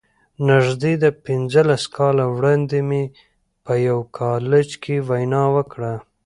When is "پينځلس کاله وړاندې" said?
1.25-2.79